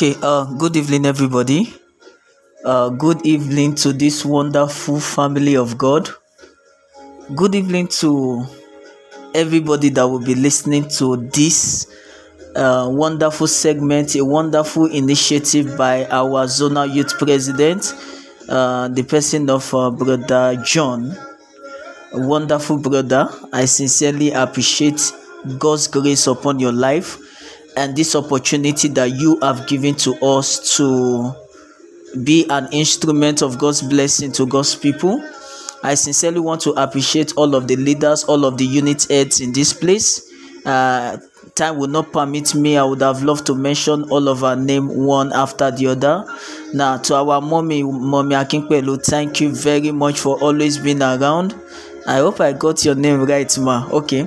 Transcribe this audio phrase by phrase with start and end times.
[0.00, 1.74] Okay, uh, good evening, everybody.
[2.64, 6.08] Uh, good evening to this wonderful family of God.
[7.36, 8.46] Good evening to
[9.34, 11.86] everybody that will be listening to this
[12.56, 17.92] uh, wonderful segment, a wonderful initiative by our zonal youth president,
[18.48, 21.14] uh, the person of uh, Brother John.
[22.14, 23.28] A wonderful brother.
[23.52, 25.12] I sincerely appreciate
[25.58, 27.18] God's grace upon your life
[27.80, 31.32] and this opportunity that you have given to us to
[32.22, 35.24] be an instrument of God's blessing to God's people.
[35.82, 39.54] I sincerely want to appreciate all of the leaders, all of the unit heads in
[39.54, 40.30] this place.
[40.66, 41.16] Uh,
[41.54, 42.76] time will not permit me.
[42.76, 46.26] I would have loved to mention all of our name one after the other.
[46.74, 51.54] Now, to our mommy, mommy Akinpelu, thank you very much for always being around.
[52.06, 53.88] I hope I got your name right, ma.
[53.90, 54.26] Okay.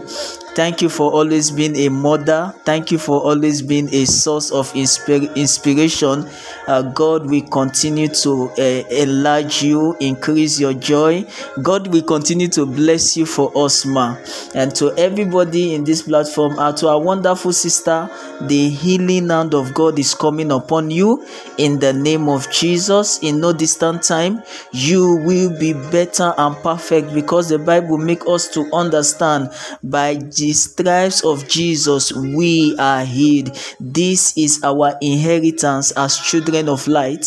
[0.56, 2.54] Thank you for always being a mother.
[2.64, 6.30] Thank you for always being a source of inspir- inspiration.
[6.68, 11.26] Uh, God will continue to uh, enlarge you, increase your joy.
[11.64, 14.16] God will continue to bless you for us, ma.
[14.54, 18.08] And to everybody in this platform, uh, to our wonderful sister,
[18.42, 21.26] the healing hand of God is coming upon you
[21.58, 23.18] in the name of Jesus.
[23.24, 28.48] In no distant time, you will be better and perfect because the Bible make us
[28.50, 29.50] to understand
[29.82, 33.58] by the stripes of Jesus we are healed.
[33.80, 37.26] This is our inheritance as children of light.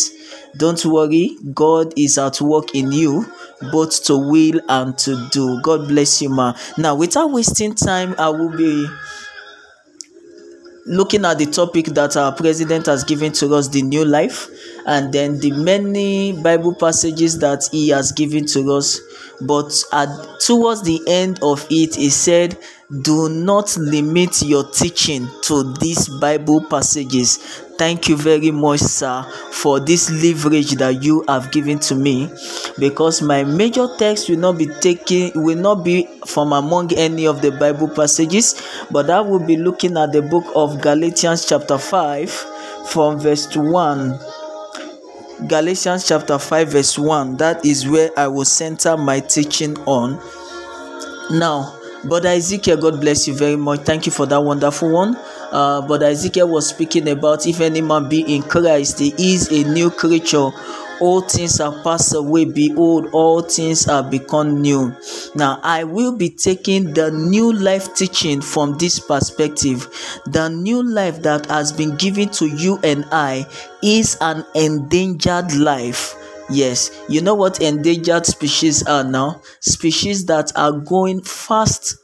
[0.57, 3.25] Don't worry, God is at work in you
[3.73, 5.61] both to will and to do.
[5.63, 6.55] God bless you, ma.
[6.77, 8.87] Now, without wasting time, I will be
[10.87, 14.49] looking at the topic that our president has given to us the new life
[14.87, 19.01] and then the many bible passages that he has given to us.
[19.41, 20.09] But at
[20.41, 22.57] towards the end of it he said
[23.03, 29.23] do not limit your teaching to these bible passages thank you very much sir
[29.53, 32.31] for this leverage that you have given to me.
[32.79, 37.41] Because my major text will not be taken will not be from among any of
[37.43, 38.61] the bible passages
[38.91, 42.31] but i will be looking at the book of galatians chapter 5
[42.89, 44.19] from verse 1
[45.49, 50.21] galatians chapter 5 verse 1 that is where i will center my teaching on.
[51.31, 51.76] Now
[52.09, 53.81] Brother Ezekiel, God bless you very much.
[53.81, 55.17] Thank you for that wonderful one.
[55.51, 59.65] Uh, Brother Ezekiel was speaking about if any man be in Christ, he is a
[59.69, 60.51] new creature.
[61.01, 62.45] All things are passed away.
[62.45, 64.95] Behold, all things are become new.
[65.35, 69.89] Now, I will be taking the new life teaching from this perspective.
[70.27, 73.47] The new life that has been given to you and I
[73.83, 76.15] is an endangered life
[76.51, 79.43] Yes, you know what endangered species are now?
[79.61, 81.97] Species that are going fast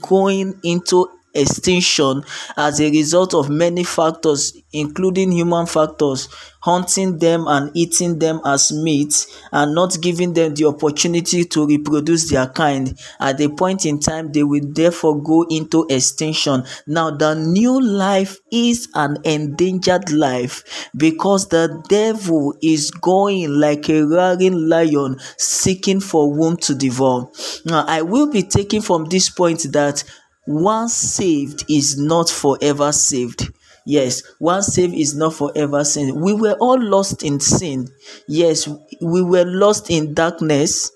[0.00, 2.22] going into extinction
[2.56, 6.28] as a result of many factors, including human factors,
[6.60, 12.28] hunting them and eating them as meat and not giving them the opportunity to reproduce
[12.28, 12.98] their kind.
[13.20, 16.64] At a point in time, they will therefore go into extinction.
[16.86, 24.02] Now, the new life is an endangered life because the devil is going like a
[24.02, 27.30] roaring lion seeking for whom to devour.
[27.64, 30.02] Now, I will be taking from this point that
[30.46, 33.50] once saved is not forever saved.
[33.84, 36.16] Yes, once saved is not forever saved.
[36.16, 37.88] We were all lost in sin.
[38.26, 38.68] Yes,
[39.00, 40.90] we were lost in darkness.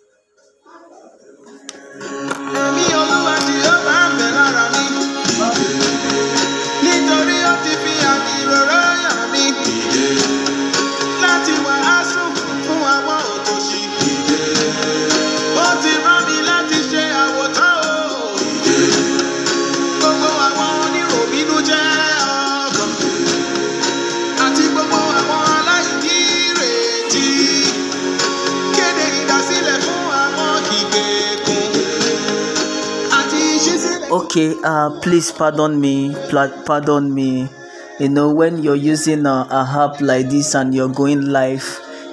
[34.30, 36.14] Okay, uh, please pardon me.
[36.64, 37.48] Pardon me.
[37.98, 41.66] You know, when you're using a, a app like this and you're going live,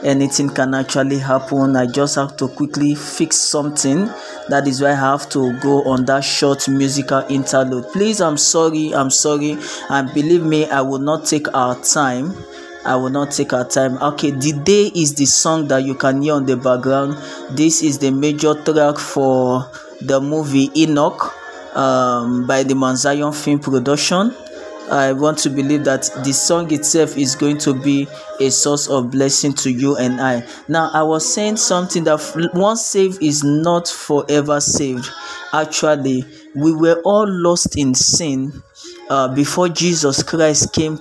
[0.03, 1.75] anything can actually happen.
[1.75, 4.07] I just have to quickly fix something.
[4.49, 7.85] That is why I have to go on that short musical interlude.
[7.93, 8.95] Please, I'm sorry.
[8.95, 9.55] I'm sorry.
[9.91, 12.33] And believe me, I will not take our time.
[12.83, 14.01] I will not take our time.
[14.01, 17.15] Okay, the day is the song that you can hear on the background.
[17.55, 19.69] This is the major track for
[20.01, 21.35] the movie Enoch
[21.77, 24.35] um, by the Mount Zion Film Production.
[24.89, 28.07] I want to believe that the song itself is going to be
[28.39, 30.47] a source of blessing to you and I.
[30.69, 35.09] Now, I was saying something that once saved is not forever saved.
[35.53, 36.24] Actually,
[36.56, 38.63] we were all lost in sin
[39.09, 41.00] uh, before Jesus Christ came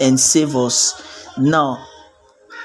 [0.00, 1.02] and saved us.
[1.36, 1.84] Now,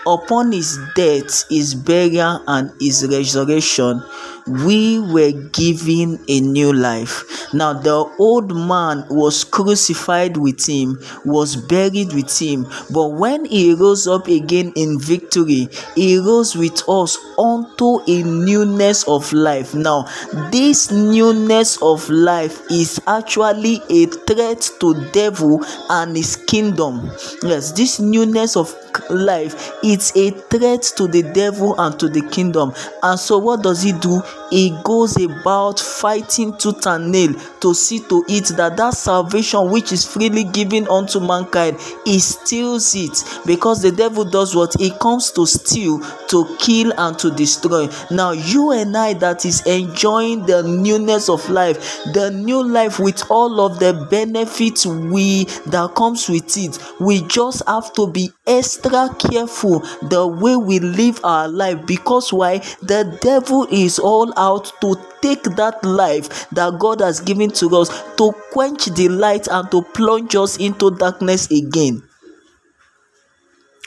[0.05, 4.03] upon his death, his burial, and his resurrection,
[4.47, 7.53] we were given a new life.
[7.53, 13.73] Now, the old man was crucified with him, was buried with him, but when he
[13.73, 19.73] rose up again in victory, he rose with us unto a newness of life.
[19.73, 20.07] Now,
[20.51, 27.09] this newness of life is actually a threat to devil and his kingdom.
[27.43, 28.73] Yes, this newness of
[29.09, 33.81] life it's a threat to the devil and to the kingdom and so what does
[33.81, 37.33] he do he goes about fighting tooth and nail
[37.63, 42.93] to see to it that that salvation which is freely given unto mankind he steals
[42.95, 43.23] it.
[43.45, 44.75] Because the devil does what?
[44.79, 47.87] He comes to steal to kill and to destroy.
[48.11, 53.23] Now you and i that is enjoying the newness of life the new life with
[53.31, 59.09] all of the benefits we that comes with it we just have to be extra
[59.17, 61.85] careful the way we live our life.
[61.85, 62.57] Because why?
[62.81, 67.87] The devil is all out to take that life that God has given to us
[68.17, 72.03] to quench the light and to plunge us into darkness again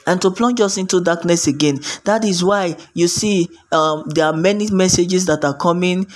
[0.06, 1.80] and to plunge us into darkness again.
[2.04, 6.06] That is why you see um, there are many messages that are coming,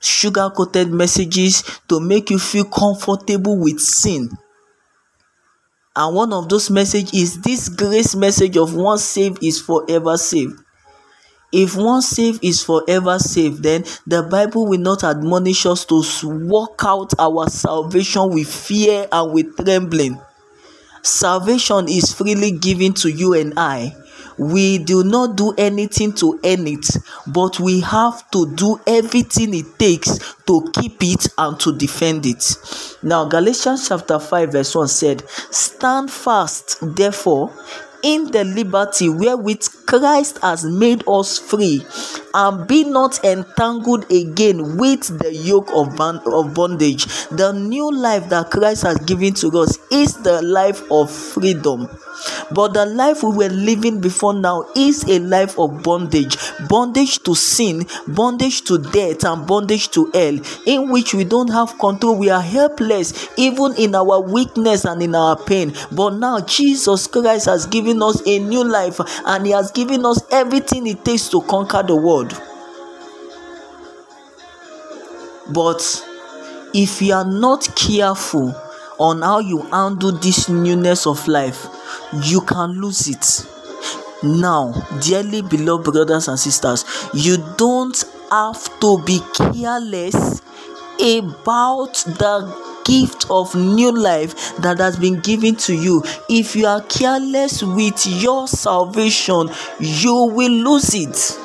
[0.00, 4.30] sugar coated messages to make you feel comfortable with sin.
[5.96, 10.54] And one of those messages is this grace message of once saved is forever saved.
[11.52, 16.80] If one saved is forever saved, then the Bible will not admonish us to work
[16.84, 20.20] out our salvation with fear and with trembling.
[21.02, 23.96] Salvation is freely given to you and I.
[24.38, 26.86] We do not do anything to earn it,
[27.26, 32.56] but we have to do everything it takes to keep it and to defend it.
[33.02, 37.52] Now, Galatians chapter 5, verse 1 said, Stand fast, therefore,
[38.02, 41.84] in the liberty wherewith Christ has made us free,
[42.34, 47.06] and be not entangled again with the yoke of, of bondage.
[47.28, 51.88] The new life that Christ has given to us is the life of freedom.
[52.50, 56.36] But the life we were living before now is a life of bondage
[56.68, 61.78] bondage to sin, bondage to death, and bondage to hell, in which we don't have
[61.78, 62.16] control.
[62.16, 65.74] We are helpless even in our weakness and in our pain.
[65.92, 70.22] But now, Jesus Christ has given us a new life and He has given us
[70.30, 72.40] everything it takes to conquer the world.
[75.52, 76.06] But
[76.72, 78.54] if you are not careful
[79.00, 81.66] on how you handle this newness of life,
[82.24, 83.46] you can lose it.
[84.22, 90.42] Now, dearly beloved brothers and sisters, you don't have to be careless
[91.00, 96.02] about the gift of new life that has been given to you.
[96.28, 99.48] If you are careless with your salvation,
[99.78, 101.38] you will lose it.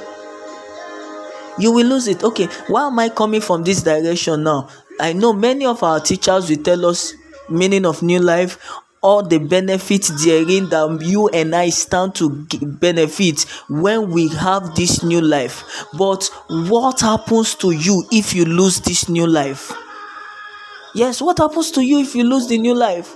[1.57, 2.21] You will lose it.
[2.23, 4.67] Okay, why am I coming from this direction now?
[4.99, 7.13] I know many of our teachers will tell us
[7.49, 8.57] meaning of new life
[9.05, 12.47] all the benefits therein that you and I stand to
[12.79, 15.63] benefit when we have this new life.
[15.95, 19.71] But what happens to you if you lose this new life?
[20.95, 23.15] Yes, what happens to you if you lose the new life?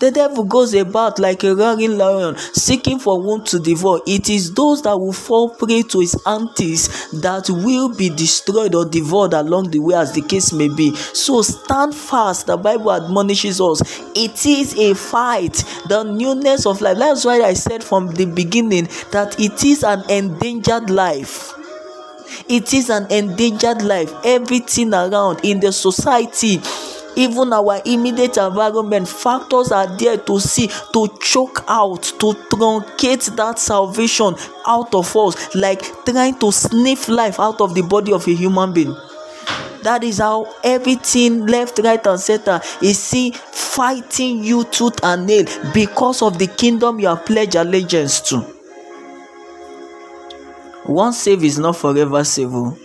[0.00, 4.00] The devil goes about like a roaring lion, seeking for whom to devour.
[4.06, 8.84] It is those that will fall prey to his antics that will be destroyed or
[8.84, 10.94] devoured along the way, as the case may be.
[10.96, 12.46] So stand fast.
[12.46, 13.82] The Bible admonishes us.
[14.16, 15.64] It is a fight.
[15.88, 16.98] The newness of life.
[16.98, 21.52] That's why I said from the beginning that it is an endangered life.
[22.48, 24.12] It is an endangered life.
[24.24, 26.60] Everything around in the society
[27.16, 29.08] even our immediate environment.
[29.08, 34.34] Factors are there to see to choke out to truncate that salvation
[34.66, 38.72] out of us like trying to sniff life out of the body of a human
[38.72, 38.94] being.
[39.82, 45.44] That is how everything left right and center is see fighting you tooth and nail
[45.74, 48.40] because of the kingdom you have pledged allegiance to.
[50.86, 52.76] One save is not forever save oh.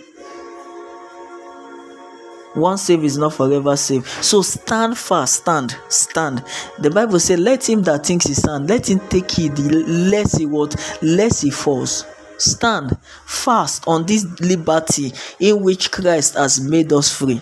[2.54, 4.06] One save is not forever save.
[4.08, 6.44] So stand fast stand stand.
[6.78, 10.46] The bible say let him that thinks he stand let him take heed lest he
[10.46, 10.74] what?
[11.02, 12.04] Lest he falls.
[12.38, 17.40] Stand fast on this liberty in which christ has made us free.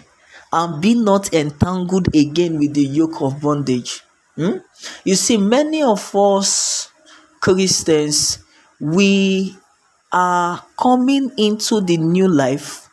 [0.53, 4.03] And be not entangled again with the yoke of bondage.
[4.35, 4.59] Hmm?
[5.05, 6.91] you see many of us
[7.41, 8.38] christians
[8.81, 9.57] we
[10.12, 12.88] are coming into the new life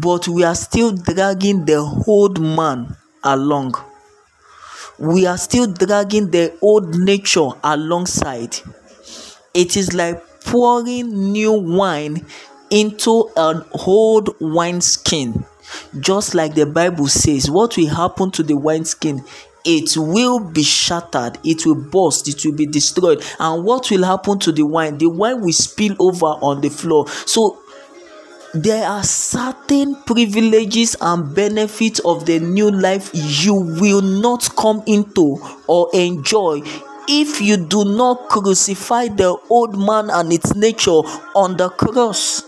[0.00, 3.74] but we are still dragging the old man along
[4.98, 8.56] we are still dragging the old nature alongside.
[9.52, 12.24] It is like pouring new wine
[12.70, 15.44] into an old wineskin.
[15.98, 19.22] Just like the Bible says, what will happen to the wineskin?
[19.64, 23.24] It will be shattered, it will burst, it will be destroyed.
[23.40, 24.96] And what will happen to the wine?
[24.96, 27.08] The wine will spill over on the floor.
[27.08, 27.60] So
[28.62, 35.36] there are certain privileges and benefits of the new life you will not come into
[35.66, 36.60] or enjoy
[37.08, 41.02] if you do not crucify the old man and its nature
[41.34, 42.42] on the cross.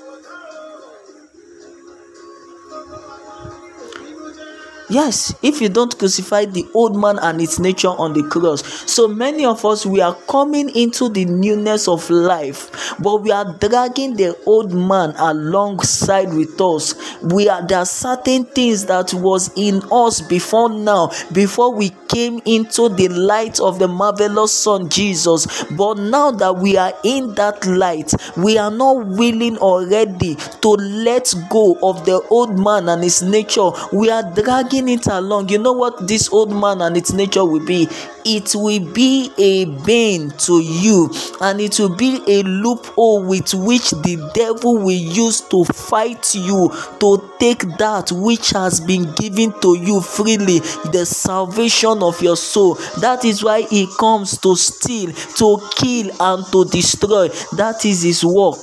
[4.90, 8.62] Yes, if you don't crucify the old man and its nature on the cross.
[8.90, 13.54] So many of us, we are coming into the newness of life, but we are
[13.58, 16.94] dragging the old man alongside with us.
[17.22, 22.40] We are there are certain things that was in us before now, before we came
[22.46, 25.64] into the light of the marvelous Son Jesus.
[25.72, 30.68] But now that we are in that light, we are not willing or ready to
[30.68, 33.68] let go of the old man and his nature.
[33.92, 35.48] We are dragging it along.
[35.48, 37.88] You know what this old man and its nature will be?
[38.26, 43.92] It will be a bane to you, and it will be a loophole with which
[43.92, 46.70] the devil will use to fight you
[47.00, 50.58] to take that which has been given to you freely
[50.92, 52.74] the salvation of your soul.
[53.00, 57.28] That is why he comes to steal, to kill, and to destroy.
[57.56, 58.62] That is his work.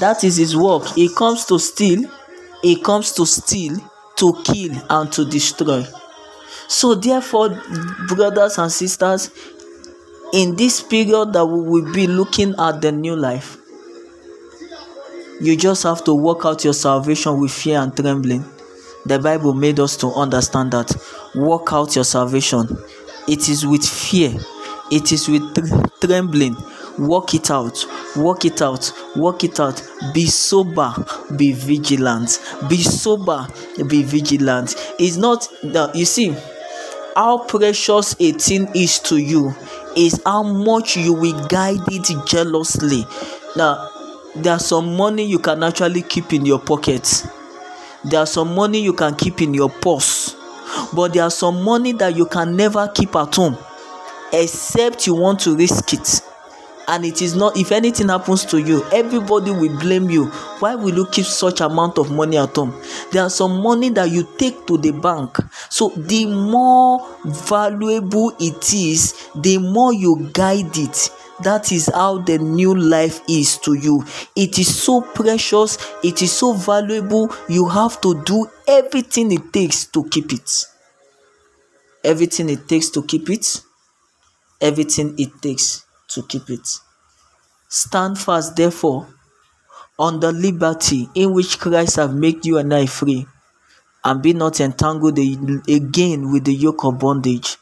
[0.00, 0.86] That is his work.
[0.88, 2.10] He comes to steal,
[2.64, 3.76] he comes to steal,
[4.16, 5.84] to kill, and to destroy.
[6.68, 7.50] So, therefore,
[8.08, 9.30] brothers and sisters,
[10.32, 13.58] in this period that we will be looking at the new life,
[15.40, 18.44] you just have to work out your salvation with fear and trembling.
[19.06, 20.94] The Bible made us to understand that.
[21.34, 22.66] Work out your salvation.
[23.28, 24.32] It is with fear,
[24.90, 26.56] it is with tr- trembling.
[26.98, 27.84] Work it out,
[28.16, 29.82] work it out, work it out.
[30.12, 30.94] Be sober,
[31.36, 32.38] be vigilant.
[32.68, 33.48] Be sober,
[33.88, 34.74] be vigilant.
[34.98, 36.36] It's not that you see
[37.16, 39.54] how precious a thing is to you
[39.96, 43.06] is how much you will guide it jealously.
[43.56, 43.90] Now,
[44.34, 47.24] there's some money you can actually keep in your pocket.
[48.04, 50.36] There's some money you can keep in your purse.
[50.92, 53.56] But there's some money that you can never keep at home
[54.32, 56.20] except you want to risk it
[56.88, 60.26] and it is not if anything happens to you everybody will blame you.
[60.60, 62.80] Why will you keep such amount of money at home?
[63.12, 65.36] There are some money that you take to the bank.
[65.70, 71.10] So the more valuable it is the more you guide it.
[71.42, 74.04] That is how the new life is to you.
[74.36, 79.86] It is so precious it is so valuable you have to do everything it takes
[79.86, 80.64] to keep it.
[82.02, 83.62] Everything it takes to keep it.
[84.60, 85.84] Everything it takes
[86.14, 86.68] to keep it.
[87.68, 89.06] Stand fast, therefore,
[89.98, 93.26] on the liberty in which Christ have made you and I free,
[94.04, 97.56] and be not entangled again with the yoke of bondage.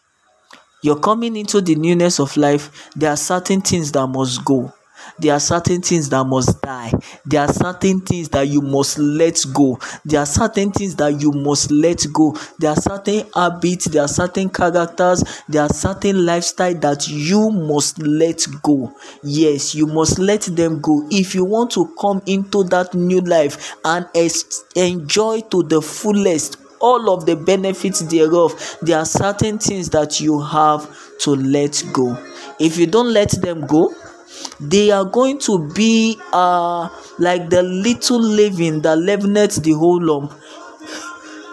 [0.82, 2.90] You're coming into the newness of life.
[2.96, 4.72] There are certain things that must go.
[5.18, 6.92] There are certain things that must die.
[7.24, 9.78] There are certain things that you must let go.
[10.04, 12.36] There are certain things that you must let go.
[12.58, 17.98] There are certain habits, there are certain characters, there are certain lifestyle that you must
[17.98, 18.92] let go.
[19.22, 23.76] Yes, you must let them go if you want to come into that new life
[23.84, 24.06] and
[24.74, 28.76] enjoy to the fullest all of the benefits thereof.
[28.82, 30.88] There are certain things that you have
[31.20, 32.18] to let go.
[32.58, 33.94] If you don't let them go,
[34.60, 40.32] they are going to be uh like the little leaven that leaveneth the whole lump.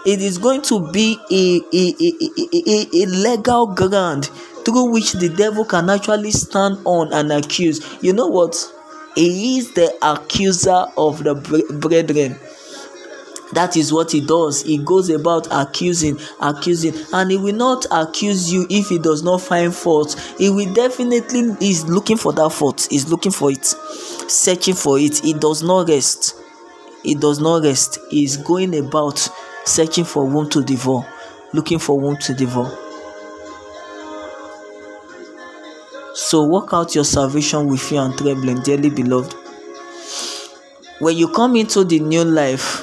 [0.06, 2.14] It is going to be a a a
[2.70, 4.26] a, a, legal ground
[4.64, 7.80] through which the devil can actually stand on and accuse.
[8.02, 8.56] You know what?
[9.14, 11.34] He is the accuser of the
[11.80, 12.38] brethren
[13.52, 14.62] that is what he does.
[14.62, 16.94] He goes about accusing accusing.
[17.12, 20.18] And he will not accuse you if he does not find fault.
[20.38, 22.86] He will definitely is looking for that fault.
[22.90, 23.74] He's looking for it
[24.30, 25.18] searching for it.
[25.18, 26.36] He does not rest.
[27.02, 27.98] He does not rest.
[28.10, 29.28] He's going about
[29.64, 31.06] searching for whom to devour
[31.52, 32.70] looking for whom to devour.
[36.14, 39.34] So work out your salvation with fear and trembling dearly beloved.
[40.98, 42.82] When you come into the new life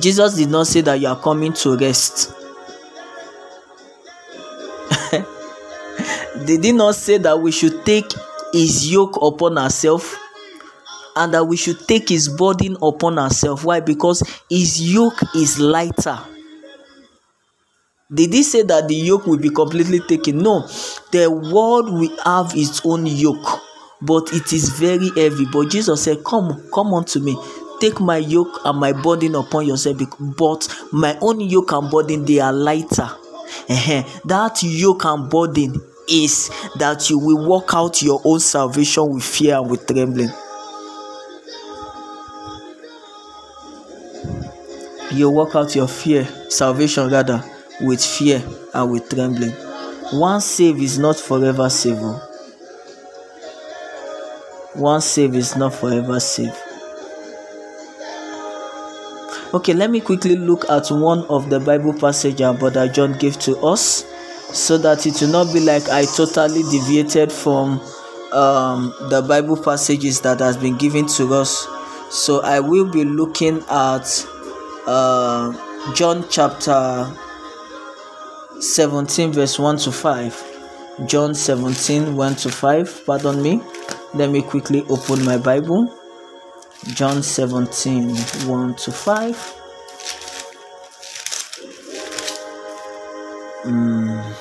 [0.00, 2.32] Jesus did not say that you are coming to rest.
[6.44, 8.12] did he not say that we should take
[8.52, 10.16] his yoke upon ourselves
[11.16, 13.64] and that we should take his burden upon ourselves.
[13.64, 13.80] Why?
[13.80, 16.18] Because his yoke is lighter.
[18.12, 20.38] Did he say that the yoke will be completely taken?
[20.38, 20.66] No,
[21.12, 23.60] the world will have its own yoke,
[24.02, 25.46] but it is very heavy.
[25.52, 27.36] But Jesus said, Come, come unto me.
[27.80, 29.98] Take my yoke and my burden upon yourself,
[30.36, 33.10] but my own yoke and burden they are lighter.
[34.24, 39.56] That yoke and burden is that you will work out your own salvation with fear
[39.56, 40.30] and with trembling.
[45.12, 47.42] You work out your fear, salvation rather,
[47.80, 48.42] with fear
[48.74, 49.52] and with trembling.
[50.12, 51.98] One save is not forever save.
[51.98, 52.26] Oh.
[54.74, 56.69] One save is not forever save.
[59.52, 63.36] Okay, let me quickly look at one of the Bible passages our brother John gave
[63.40, 64.04] to us
[64.52, 67.80] so that it will not be like I totally deviated from
[68.30, 71.66] um, the Bible passages that has been given to us.
[72.10, 74.06] So I will be looking at
[74.86, 75.52] uh,
[75.94, 77.12] John chapter
[78.60, 83.60] 17 verse 1 to 5 john 17 1 to 5 pardon me.
[84.12, 85.99] Let me quickly open my bible
[86.88, 89.54] john 17 1 to 5
[93.64, 94.34] mm.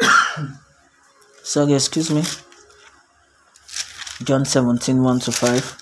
[1.42, 2.22] sorry excuse me
[4.22, 5.76] john 17 1 to 5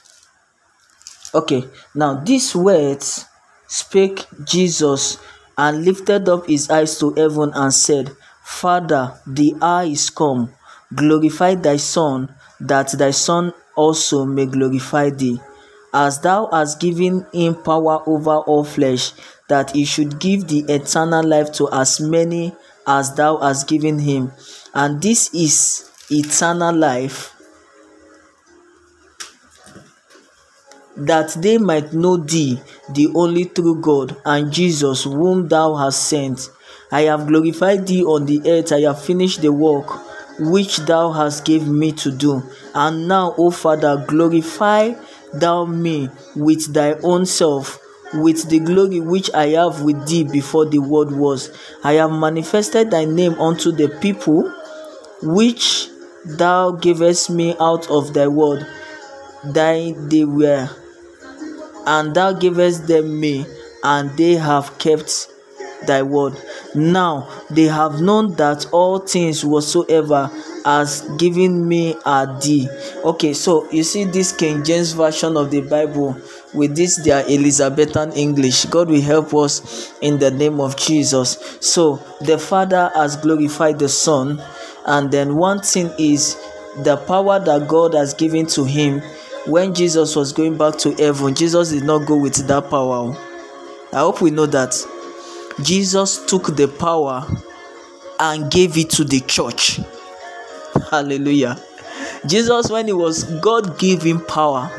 [1.35, 1.65] okay
[1.95, 3.27] now these words
[3.67, 5.19] spake jesus
[5.59, 10.55] and lifted up his eyes to heaven and said, Father, the hour is come.
[10.95, 15.41] Glorify thy Son, that thy Son also may glorify thee,
[15.95, 19.13] as thou hast given him power over all flesh,
[19.49, 22.55] that he should give the eternal life to as many
[22.87, 24.33] as thou hast given him.
[24.75, 27.35] And this is eternal life,
[30.97, 32.61] that they might know thee,
[32.93, 36.51] the only true God, and Jesus, whom thou hast sent.
[36.91, 40.08] I have glorified thee on the earth, I have finished the work
[40.39, 42.43] which thou hast given me to do.
[42.75, 44.95] And now, O Father, glorify
[45.35, 47.79] thou me with thy own self,
[48.15, 51.51] with the glory which I have with thee before the world was.
[51.85, 54.53] I have manifested thy name unto the people
[55.23, 55.89] which
[56.25, 58.67] thou gavest me out of thy word.
[59.45, 60.69] Thine they were
[61.89, 63.47] and thou gavest them me,
[63.83, 65.29] and they have kept
[65.87, 66.35] thy word.
[66.75, 70.31] Now they have known that all things whatsoever
[70.65, 72.69] has given me are thee.
[73.05, 76.17] Okay, so you see this King James version of the Bible
[76.55, 78.67] with this their Elizabethan English.
[78.67, 81.59] God will help us in the name of Jesus.
[81.61, 84.43] So the Father has glorified the Son,
[84.87, 86.37] and then one thing is
[86.83, 89.03] the power that God has given to him
[89.49, 93.17] when Jesus was going back to heaven, Jesus did not go with that power.
[93.93, 94.77] I hope we know that.
[95.63, 97.27] Jesus took the power
[98.21, 99.81] and gave it to the church.
[100.91, 101.61] Hallelujah.
[102.27, 104.71] Jesus, when he was, God gave him power.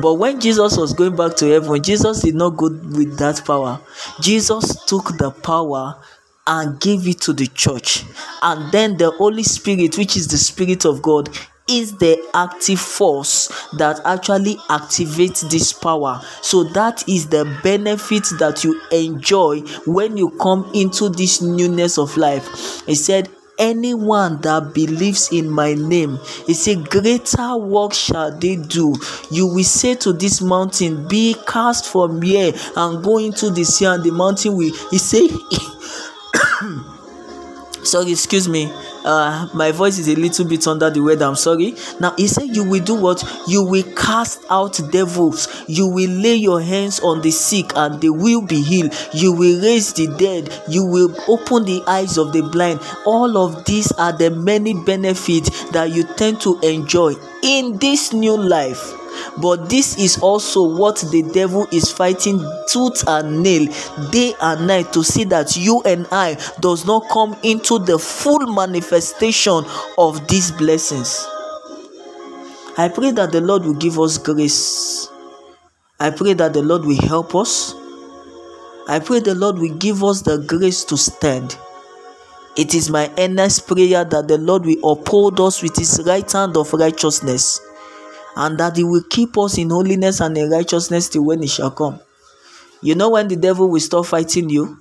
[0.00, 3.80] But when Jesus was going back to heaven, Jesus did not go with that power.
[4.20, 5.96] Jesus took the power
[6.46, 8.04] and gave it to the church.
[8.42, 11.28] And then the Holy Spirit, which is the Spirit of God,
[11.68, 13.48] is the active force
[13.78, 16.20] that actually activates this power.
[16.42, 22.16] So that is the benefit that you enjoy when you come into this newness of
[22.16, 22.84] life.
[22.86, 28.92] He said, anyone that believes in my name he said greater work shall they do
[29.30, 33.84] you will say to this mountain be cast from here and go into the sea
[33.84, 35.28] and the mountain will he say
[37.84, 38.68] sorry excuse me
[39.04, 41.74] uh my voice is a little bit under the weather i'm sorry.
[42.00, 43.22] Now he said you will do what?
[43.46, 45.64] You will cast out devils.
[45.68, 48.94] You will lay your hands on the sick and they will be healed.
[49.12, 50.52] You will raise the dead.
[50.68, 52.80] You will open the eyes of the blind.
[53.04, 58.36] All of these are the many benefits that you tend to enjoy in this new
[58.36, 59.03] life
[59.40, 63.66] but this is also what the devil is fighting tooth and nail
[64.10, 68.46] day and night to see that you and i does not come into the full
[68.52, 69.64] manifestation
[69.98, 71.26] of these blessings.
[72.76, 75.08] I pray that the lord will give us grace.
[76.00, 77.74] I pray that the lord will help us.
[78.88, 81.56] I pray the lord will give us the grace to stand.
[82.56, 86.56] It is my earnest prayer that the lord will uphold us with his right hand
[86.56, 87.60] of righteousness
[88.36, 91.70] and that he will keep us in holiness and in righteousness till when he shall
[91.70, 92.00] come.
[92.82, 94.78] You know when the devil will stop fighting you?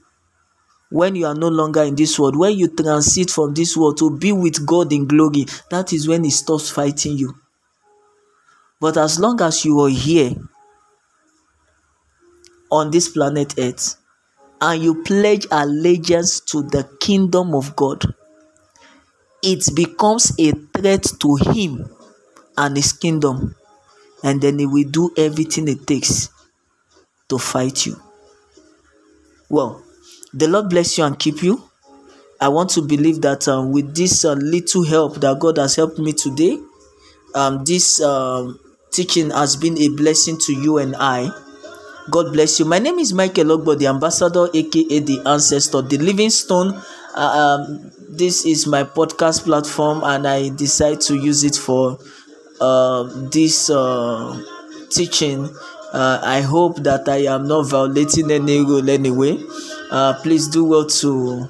[0.89, 4.15] When you are no longer in this world, when you transit from this world to
[4.17, 7.33] be with God in glory, that is when he stops fighting you.
[8.83, 10.31] but as long as you are here
[12.69, 13.95] on this planet earth
[14.59, 18.03] and you pledge allegiance to the kingdom of god
[19.41, 21.89] it becomes a threat to him
[22.57, 23.55] and his kingdom
[24.23, 26.29] and then he will do everything it takes
[27.29, 27.95] to fight you
[29.49, 29.81] well
[30.33, 31.61] the lord bless you and keep you
[32.39, 35.99] i want to believe that um, with this uh, little help that god has helped
[35.99, 36.57] me today
[37.35, 38.59] um, this um,
[38.91, 41.29] teaching has been a blessing to you and i
[42.09, 42.65] God bless you.
[42.65, 46.73] My name is Michael Ogbo, the ambassador, aka the ancestor, the living stone.
[47.15, 47.19] Uh,
[47.69, 51.97] um, this is my podcast platform, and I decide to use it for
[52.63, 54.41] uh, this uh,
[54.89, 55.49] teaching.
[55.91, 59.38] Uh, I hope that I am not violating any rule anyway.
[59.91, 61.47] Uh, please do well to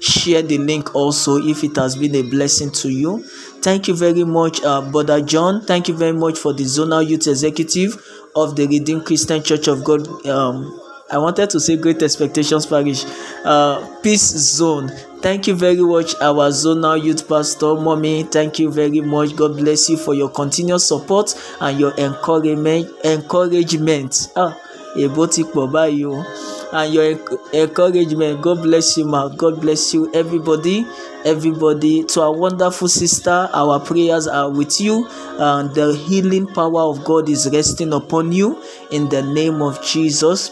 [0.00, 3.22] share the link also if it has been a blessing to you.
[3.62, 5.62] Thank you very much, uh, Brother John.
[5.64, 7.96] Thank you very much for the Zonal Youth Executive
[8.36, 10.06] of the Redeemed Christian Church of God.
[10.26, 10.78] Um,
[11.14, 13.04] I wanted to say Great Expectations Parish,
[13.44, 14.88] uh, Peace Zone.
[15.22, 18.24] Thank you very much, our Zonal Youth Pastor, Mommy.
[18.24, 19.36] Thank you very much.
[19.36, 22.90] God bless you for your continuous support and your encouragement.
[23.04, 24.28] Encouragement.
[24.34, 24.56] Ah,
[24.96, 26.24] èbó ti pọ̀ báyìí o.
[26.72, 28.40] And your enc- encouragement.
[28.42, 29.28] God bless you, ma.
[29.28, 30.84] God bless you, everybody.
[31.24, 35.06] Everybody, to our wonderful sister, our prayers are with you,
[35.38, 38.58] and the healing power of God is resting upon you
[38.90, 40.50] in the name of Jesus.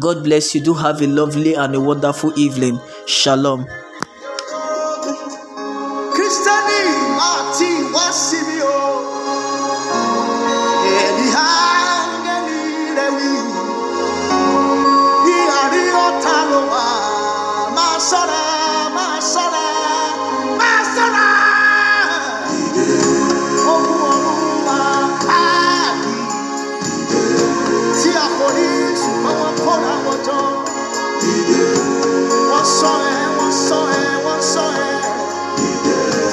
[0.00, 0.60] God bless you.
[0.60, 2.78] Do have a lovely and a wonderful evening.
[3.06, 3.66] Shalom.